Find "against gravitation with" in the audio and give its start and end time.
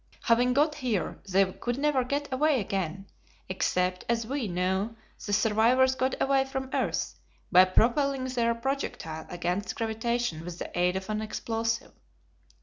9.29-10.57